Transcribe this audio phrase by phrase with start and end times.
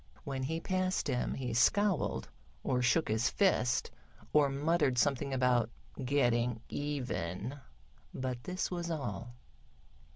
[0.23, 2.27] When he passed him he scowled,
[2.63, 3.91] or shook his fist,
[4.33, 5.69] or muttered something about
[6.03, 7.59] "getting even,"
[8.11, 9.35] but this was all.